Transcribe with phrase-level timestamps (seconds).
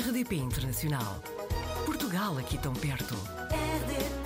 [0.00, 1.22] RDP Internacional.
[1.86, 3.14] Portugal aqui tão perto.
[3.14, 4.23] RDP.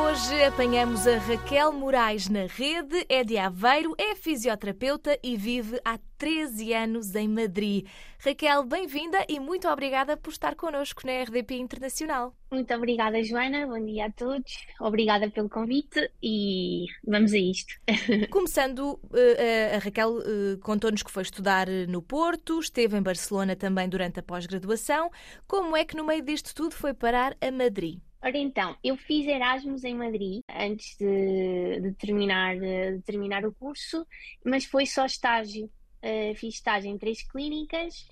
[0.00, 5.98] Hoje apanhamos a Raquel Moraes na rede, é de Aveiro, é fisioterapeuta e vive há
[6.16, 7.84] 13 anos em Madrid.
[8.20, 12.32] Raquel, bem-vinda e muito obrigada por estar connosco na RDP Internacional.
[12.50, 13.66] Muito obrigada, Joana.
[13.66, 14.66] Bom dia a todos.
[14.80, 17.74] Obrigada pelo convite e vamos a isto.
[18.30, 23.56] Começando, eh, a Raquel eh, contou-nos que foi estudar eh, no Porto, esteve em Barcelona
[23.56, 25.10] também durante a pós-graduação.
[25.46, 28.00] Como é que no meio disto tudo foi parar a Madrid?
[28.20, 34.06] Ora então, eu fiz Erasmus em Madrid antes de, de terminar, de terminar o curso,
[34.44, 35.70] mas foi só estágio.
[36.02, 38.08] Uh, fiz estágio em três clínicas.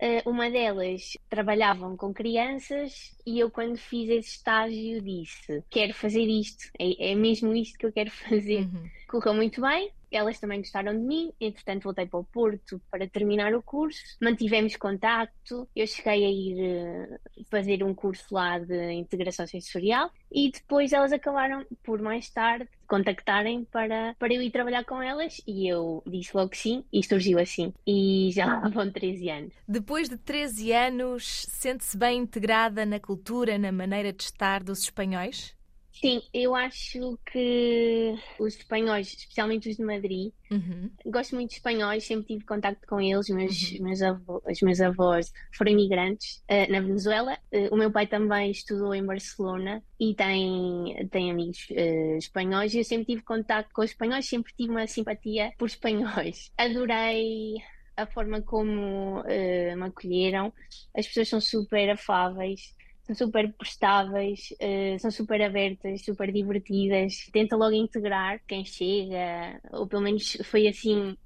[0.00, 6.22] Uh, uma delas trabalhavam com crianças e eu, quando fiz esse estágio, disse: Quero fazer
[6.22, 8.60] isto, é, é mesmo isto que eu quero fazer.
[8.60, 8.88] Uhum.
[9.08, 13.54] Correu muito bem, elas também gostaram de mim, entretanto voltei para o Porto para terminar
[13.54, 17.18] o curso, mantivemos contacto, eu cheguei a ir eh,
[17.50, 23.64] fazer um curso lá de integração sensorial e depois elas acabaram por mais tarde contactarem
[23.66, 27.38] para, para eu ir trabalhar com elas e eu disse logo que sim e surgiu
[27.38, 29.54] assim e já lá vão 13 anos.
[29.66, 35.57] Depois de 13 anos, sente-se bem integrada na cultura, na maneira de estar dos espanhóis?
[36.00, 40.90] Sim, eu acho que os espanhóis, especialmente os de Madrid, Uhum.
[41.06, 43.84] gosto muito de espanhóis, sempre tive contacto com eles, meus, Uhum.
[43.84, 47.36] meus, avô- os meus avós foram imigrantes eh, na Venezuela.
[47.50, 52.78] Eh, o meu pai também estudou em Barcelona e tem, tem amigos eh, espanhóis e
[52.78, 56.52] eu sempre tive contacto com os espanhóis, sempre tive uma simpatia por espanhóis.
[56.56, 57.54] Adorei
[57.96, 60.52] a forma como me acolheram,
[60.96, 62.77] as pessoas são super afáveis.
[63.08, 67.28] São super prestáveis, eh, são super abertas, super divertidas.
[67.32, 71.16] Tenta logo integrar quem chega, ou pelo menos foi assim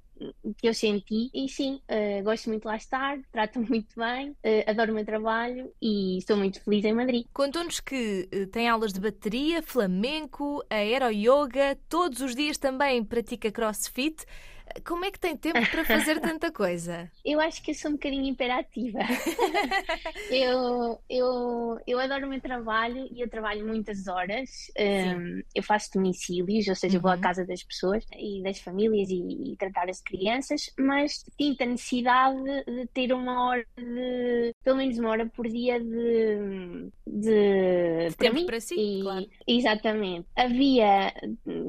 [0.57, 1.29] que eu senti.
[1.33, 5.05] E sim, eh, gosto muito de lá estar, trato-me muito bem, eh, adoro o meu
[5.05, 7.25] trabalho e estou muito feliz em Madrid.
[7.33, 14.25] Contou-nos que eh, tem aulas de bateria, flamenco, aero-yoga, todos os dias também pratica crossfit.
[14.85, 17.11] Como é que tem tempo para fazer tanta coisa?
[17.25, 18.99] Eu acho que eu sou um bocadinho imperativa.
[20.29, 24.49] eu, eu, eu adoro o meu trabalho e eu trabalho muitas horas.
[24.79, 27.21] Um, eu faço domicílios, ou seja, vou à Uhum.
[27.21, 32.43] casa das pessoas e das famílias e, e tratar as crianças, mas sinto a necessidade
[32.65, 38.33] de ter uma hora de, pelo menos uma hora por dia de, de, para tempo
[38.33, 38.45] mim.
[38.45, 39.29] para si, E- claro.
[39.47, 40.27] Exatamente.
[40.35, 41.13] Havia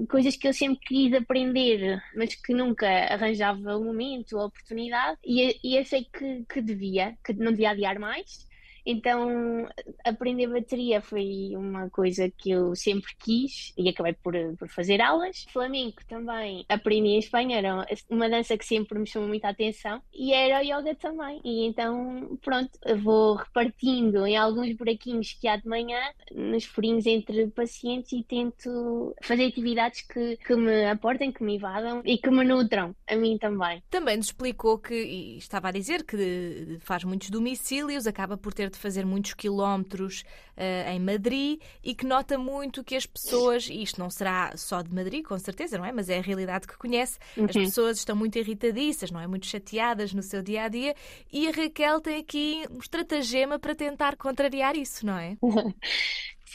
[0.06, 5.58] coisas que eu sempre quis aprender, mas que nunca arranjava o momento, a oportunidade, e,
[5.62, 8.46] e achei que, que devia, que não devia adiar mais.
[8.86, 9.66] Então,
[10.04, 15.46] aprender bateria foi uma coisa que eu sempre quis e acabei por, por fazer aulas.
[15.52, 20.32] Flamenco também aprendi em Espanha, era uma dança que sempre me chamou muita atenção, e
[20.32, 21.40] era o yoga também.
[21.44, 22.70] E então, pronto,
[23.02, 26.00] vou repartindo em alguns buraquinhos que há de manhã,
[26.32, 32.02] nos furinhos entre pacientes, e tento fazer atividades que, que me aportem, que me invadam
[32.04, 33.82] e que me nutram, a mim também.
[33.90, 38.70] Também nos explicou que, e estava a dizer que faz muitos domicílios, acaba por ter
[38.74, 40.24] de fazer muitos quilómetros
[40.56, 44.82] eh, em Madrid e que nota muito que as pessoas, e isto não será só
[44.82, 45.92] de Madrid, com certeza, não é?
[45.92, 47.18] Mas é a realidade que conhece,
[47.48, 47.62] as Uhum.
[47.62, 49.26] pessoas estão muito irritadiças, não é?
[49.26, 50.94] Muito chateadas no seu dia a dia
[51.32, 55.36] e a Raquel tem aqui um estratagema para tentar contrariar isso, não é?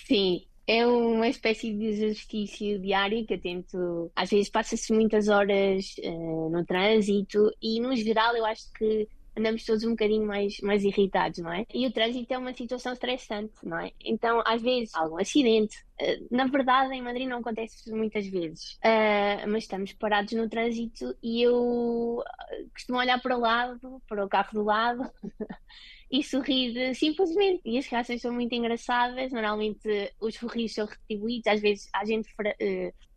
[0.08, 4.12] Sim, é uma espécie de exercício diário que eu tento.
[4.16, 9.08] Às vezes passa-se muitas horas eh, no trânsito e, no geral, eu acho que
[9.40, 11.66] andamos todos um bocadinho mais, mais irritados, não é?
[11.74, 13.92] E o trânsito é uma situação estressante, não é?
[14.04, 15.78] Então, às vezes, há algum acidente.
[16.00, 21.16] Eh, Na verdade, em Madrid não acontece muitas vezes, Eh, mas estamos parados no trânsito
[21.24, 25.02] e eu eh, costumo olhar para o lado, para o carro do lado.
[26.12, 27.62] e sorrir simplesmente.
[27.66, 29.32] E as reações são muito engraçadas.
[29.32, 31.48] Normalmente os sorrisos são retribuídos.
[31.48, 32.28] Às vezes há gente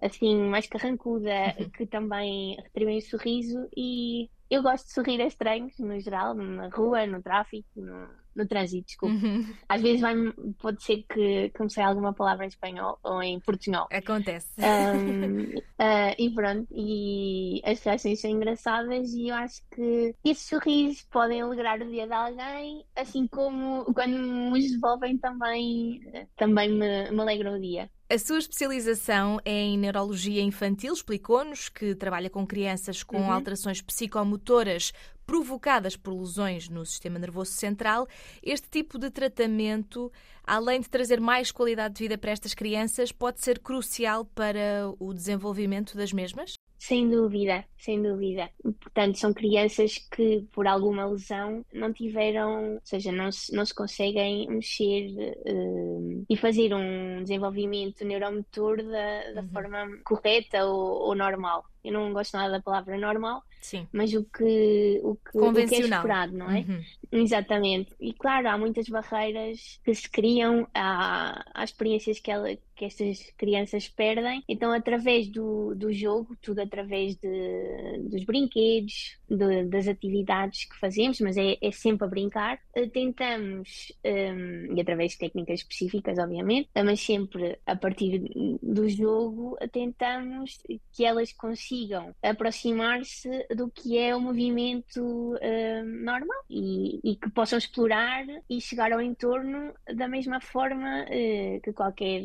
[0.01, 1.31] assim mais carrancuda
[1.77, 3.69] que também retribui o sorriso.
[3.77, 8.07] E eu gosto de sorrir a estranhos, no geral, na rua, no tráfico, no,
[8.37, 9.15] no trânsito, desculpa.
[9.15, 9.47] Uhum.
[9.67, 10.15] Às vezes vai,
[10.61, 13.89] pode ser que comecei alguma palavra em espanhol ou em portunhol.
[13.91, 14.49] Acontece.
[14.59, 21.03] Um, ah, e pronto, e as reações são engraçadas e eu acho que esses sorrisos
[21.11, 26.01] podem alegrar o dia de alguém, assim como quando me os devolvem também,
[26.37, 27.91] também me, me alegram o dia.
[28.13, 33.33] A sua especialização é em neurologia infantil, explicou-nos que trabalha com crianças com Uhum.
[33.33, 34.93] alterações psicomotoras
[35.27, 38.07] provocadas por lesões no sistema nervoso central,
[38.43, 40.11] este tipo de tratamento,
[40.45, 45.13] além de trazer mais qualidade de vida para estas crianças, pode ser crucial para o
[45.13, 46.55] desenvolvimento das mesmas?
[46.83, 48.51] Sem dúvida, sem dúvida.
[48.81, 53.73] Portanto, são crianças que, por alguma lesão, não tiveram, ou seja, não se, não se
[53.73, 55.13] conseguem mexer
[55.47, 59.49] uh, e fazer um desenvolvimento neuromotor da, da uhum.
[59.51, 61.65] forma correta ou, ou normal.
[61.85, 63.89] Eu não gosto nada da palavra normal, Sim.
[63.93, 66.61] mas o que, o que, o que é esperado, não é?
[66.61, 66.83] Uhum.
[67.11, 67.93] Exatamente.
[68.01, 73.31] E claro, há muitas barreiras que se criam à, às experiências que, ela, que estas
[73.37, 74.43] crianças perdem.
[74.49, 81.21] Então, através do, do jogo, tudo através de, dos brinquedos, de, das atividades que fazemos,
[81.21, 86.69] mas é, é sempre a brincar, eh, tentamos, um, e através de técnicas específicas, obviamente,
[86.85, 88.23] mas sempre a partir
[88.63, 90.59] do jogo, tentamos
[90.93, 97.59] que elas consigam aproximar-se do que é o movimento um, normal e, e, que possam
[97.59, 102.23] explorar e chegar ao entorno da mesma forma uh, que qualquer,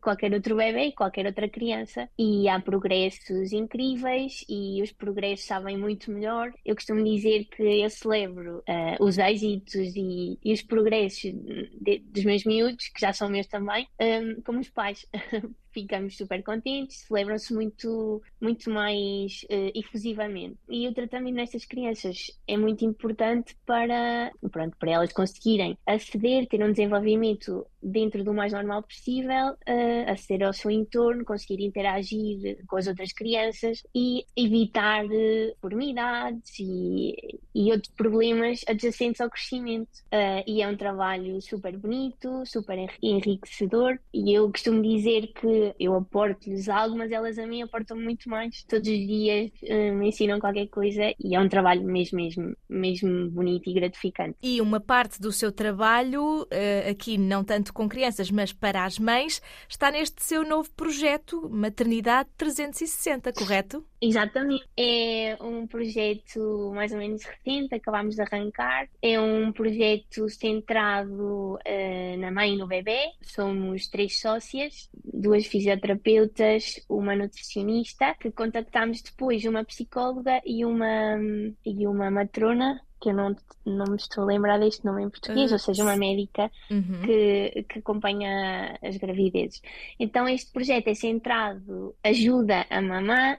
[0.00, 2.08] qualquer outro bebê e qualquer outra criança.
[2.18, 6.52] E há progressos incríveis e os progressos sabem muito melhor.
[6.64, 12.24] Eu costumo dizer que eu celebro uh, os êxitos e, e os progressos de, dos
[12.24, 15.06] meus miúdos, que já são meus também, um, como os pais.
[15.72, 20.56] ficamos super contentes, celebram-se muito, muito mais uh, efusivamente.
[20.68, 26.62] E o tratamento nestas crianças é muito importante para, pronto, para elas conseguirem aceder, ter
[26.62, 32.76] um desenvolvimento dentro do mais normal possível, uh, aceder ao seu entorno, conseguir interagir com
[32.76, 39.88] as outras crianças e evitar uh, deformidades e, e outros problemas adjacentes ao crescimento.
[40.12, 45.46] Uh, e é um trabalho super bonito, super enriquecedor e eu costumo dizer que
[45.78, 48.62] eu aporto-lhes algo, mas elas a mim aportam muito mais.
[48.64, 53.30] Todos os dias uh, me ensinam qualquer coisa e é um trabalho mesmo, mesmo, mesmo
[53.30, 54.36] bonito e gratificante.
[54.42, 58.98] E uma parte do seu trabalho, uh, aqui não tanto com crianças, mas para as
[58.98, 63.84] mães, está neste seu novo projeto Maternidade 360, correto?
[64.00, 64.64] Exatamente.
[64.76, 68.88] É um projeto mais ou menos recente, acabámos de arrancar.
[69.02, 73.10] É um projeto centrado uh, na mãe e no bebê.
[73.22, 81.18] Somos três sócias, duas fisioterapeutas, uma nutricionista, que contactámos depois uma psicóloga e uma,
[81.66, 85.50] e uma matrona que eu não, não me estou a lembrar deste nome em português,
[85.50, 87.02] uh, ou seja, uma médica uhum.
[87.04, 89.62] que, que acompanha as gravidezes.
[89.98, 93.36] Então, este projeto é centrado, ajuda a mamã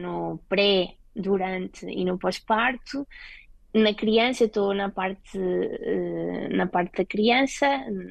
[0.00, 3.06] no pré, durante e no pós-parto.
[3.74, 7.66] Na criança, estou na parte, uh, na parte da criança,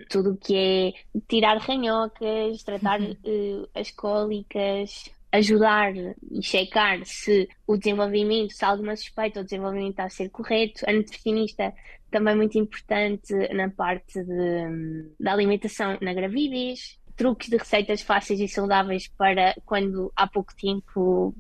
[0.10, 0.94] tudo o que é
[1.28, 8.96] tirar ranhocas, tratar uh, as cólicas, ajudar e checar se o desenvolvimento, se há alguma
[8.96, 10.84] suspeita, o desenvolvimento está a ser correto.
[10.88, 11.74] A nutricionista
[12.10, 18.48] também muito importante na parte de, da alimentação na gravidez, truques de receitas fáceis e
[18.48, 21.36] saudáveis para quando há pouco tempo,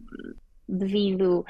[0.68, 1.46] devido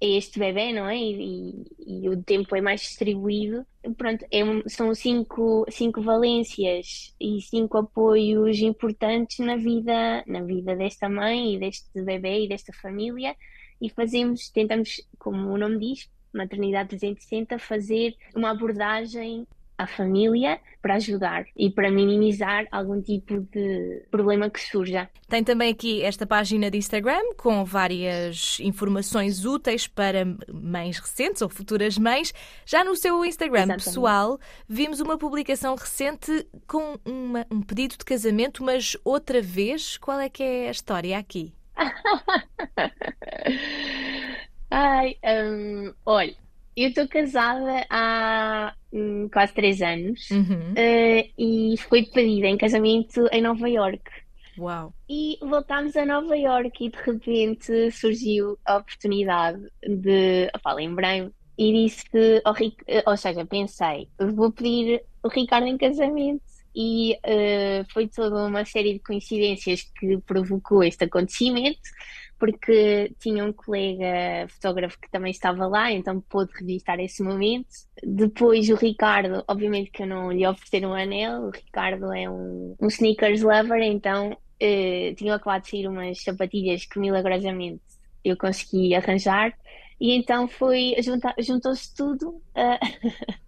[0.00, 0.96] este bebê, não é?
[0.96, 3.66] E, e, e, o tempo é mais distribuído.
[3.96, 11.08] Pronto, é são cinco, cinco valências e cinco apoios importantes na vida, na vida desta
[11.08, 13.34] mãe e deste bebê e desta família.
[13.80, 19.46] E fazemos, tentamos, como o nome diz, Maternidade 360, fazer uma abordagem
[19.78, 25.10] à família para ajudar e para minimizar algum tipo de problema que surja.
[25.28, 31.48] Tem também aqui esta página de Instagram com várias informações úteis para mães recentes ou
[31.48, 32.32] futuras mães.
[32.64, 33.84] Já no seu Instagram Exatamente.
[33.84, 40.20] pessoal, vimos uma publicação recente com uma, um pedido de casamento, mas outra vez, qual
[40.20, 41.52] é que é a história aqui?
[44.70, 46.34] Ai, um, olha,
[46.76, 50.72] eu estou casada há hum, quase três anos uhum.
[50.72, 54.02] uh, e fui pedida em casamento em Nova York.
[54.58, 54.92] Uau!
[55.08, 60.50] E voltámos a Nova York e de repente surgiu a oportunidade de.
[60.54, 62.04] Opa, lembrei-me e disse,
[62.44, 62.54] ao,
[62.86, 66.42] eh, ou seja, pensei, vou pedir o Ricardo em casamento
[66.74, 71.80] e uh, foi toda uma série de coincidências que provocou este acontecimento
[72.38, 77.68] porque tinha um colega fotógrafo que também estava lá, então pôde registrar esse momento.
[78.02, 82.76] Depois o Ricardo, obviamente que eu não lhe oferecer um anel, o Ricardo é um,
[82.80, 87.82] um sneakers lover, então eh, tinha acabado de sair umas sapatilhas que milagrosamente
[88.24, 89.54] eu consegui arranjar,
[90.00, 90.94] e então foi,
[91.38, 92.42] juntou-se tudo.
[92.54, 93.36] Uh,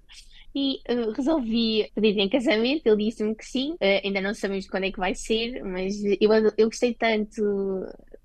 [0.54, 2.86] e uh, resolvi pedir em casamento.
[2.86, 6.32] Ele disse-me que sim, uh, ainda não sabemos quando é que vai ser, mas eu,
[6.56, 7.42] eu gostei tanto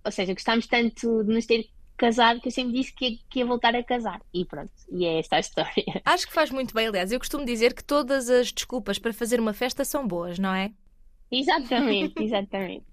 [0.03, 3.39] ou seja, gostámos tanto de nos ter casar, que eu sempre disse que ia, que
[3.39, 4.21] ia voltar a casar.
[4.33, 5.85] E pronto, e é esta a história.
[6.03, 7.11] Acho que faz muito bem, aliás.
[7.11, 10.71] Eu costumo dizer que todas as desculpas para fazer uma festa são boas, não é?
[11.31, 12.85] Exatamente, exatamente.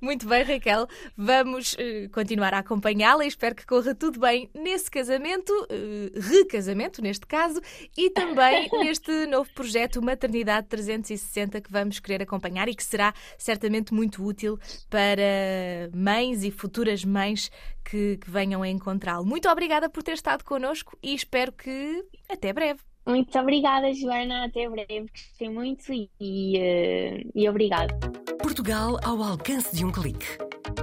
[0.00, 0.86] Muito bem, Raquel.
[1.16, 7.02] Vamos uh, continuar a acompanhá-la e espero que corra tudo bem nesse casamento, uh, recasamento
[7.02, 7.60] neste caso,
[7.96, 13.92] e também neste novo projeto Maternidade 360 que vamos querer acompanhar e que será certamente
[13.92, 17.50] muito útil para mães e futuras mães
[17.84, 19.26] que, que venham a encontrá-lo.
[19.26, 22.80] Muito obrigada por ter estado connosco e espero que até breve.
[23.06, 24.44] Muito obrigada, Joana.
[24.44, 25.06] Até breve.
[25.10, 28.17] Gostei muito e, e, e obrigado.
[28.48, 30.26] Portugal ao alcance de um clique.